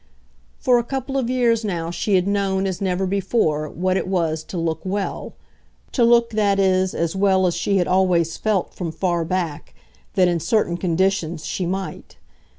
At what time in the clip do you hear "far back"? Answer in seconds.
8.91-9.75